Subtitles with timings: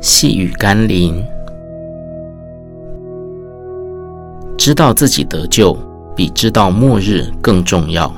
[0.00, 1.12] 细雨甘霖，
[4.56, 5.76] 知道自己得救
[6.14, 8.12] 比知道末日更重要。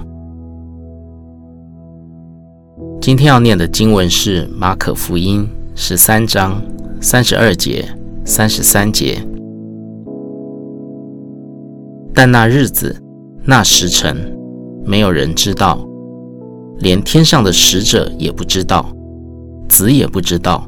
[3.01, 6.61] 今天要念的经文是马可福音十三章
[7.01, 7.88] 三十二节、
[8.26, 9.19] 三十三节。
[12.12, 12.94] 但那日子、
[13.42, 14.15] 那时辰，
[14.85, 15.83] 没有人知道，
[16.80, 18.84] 连天上的使者也不知道，
[19.66, 20.66] 子也不知道。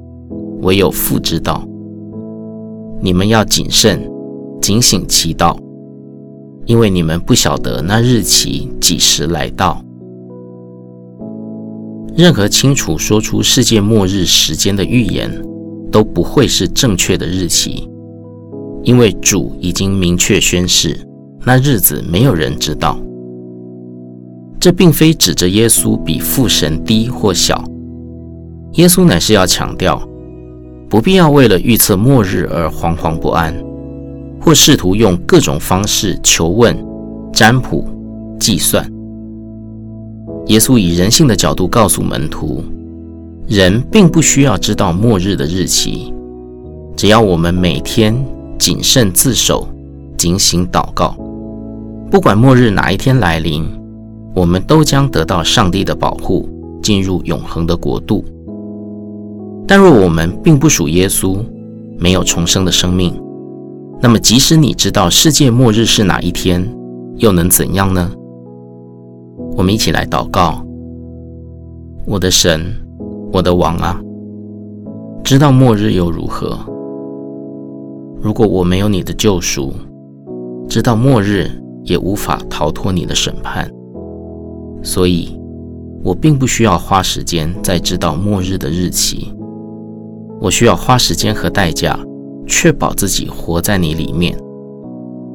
[0.63, 1.67] 唯有父知道，
[3.01, 4.09] 你们要谨慎，
[4.61, 5.57] 警醒祈祷，
[6.67, 9.83] 因为你们不晓得那日期几时来到。
[12.17, 15.31] 任何清楚说出世界末日时间的预言，
[15.91, 17.89] 都不会是正确的日期，
[18.85, 20.97] 因为主已经明确宣示，
[21.45, 22.97] 那日子没有人知道。
[24.61, 27.65] 这并非指着耶稣比父神低或小，
[28.75, 30.01] 耶稣乃是要强调。
[30.93, 33.57] 不必要为了预测末日而惶惶不安，
[34.39, 36.77] 或试图用各种方式求问、
[37.33, 37.89] 占卜、
[38.39, 38.87] 计算。
[40.49, 42.63] 耶稣以人性的角度告诉门徒：
[43.49, 46.13] 人并不需要知道末日的日期，
[46.95, 48.15] 只要我们每天
[48.59, 49.67] 谨慎自守、
[50.19, 51.17] 警醒祷告，
[52.11, 53.65] 不管末日哪一天来临，
[54.35, 56.47] 我们都将得到上帝的保护，
[56.83, 58.23] 进入永恒的国度。
[59.75, 61.43] 但若我们并不属耶稣，
[61.99, 63.19] 没有重生的生命，
[64.03, 66.63] 那么即使你知道世界末日是哪一天，
[67.17, 68.13] 又能怎样呢？
[69.57, 70.63] 我们一起来祷告：
[72.05, 72.61] 我的神，
[73.33, 73.99] 我的王啊，
[75.25, 76.59] 知道末日又如何？
[78.21, 79.73] 如果我没有你的救赎，
[80.69, 81.51] 知道末日
[81.85, 83.67] 也无法逃脱你的审判。
[84.83, 85.35] 所以，
[86.05, 89.33] 我并不需要花时间再知道末日的日期。
[90.43, 91.97] 我需要花时间和代价，
[92.49, 94.37] 确保自己活在你里面，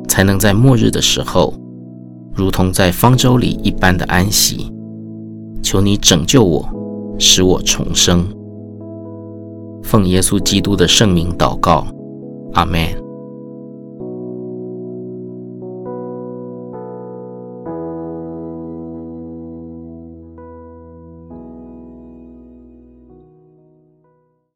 [0.10, 1.54] 才能在末日的时候，
[2.36, 4.70] 如同在方舟里一般的安息。
[5.64, 6.66] 求你拯救我，
[7.18, 8.28] 使我重生。
[9.82, 11.88] 奉耶稣基督的圣名祷告，
[12.54, 13.07] 阿门。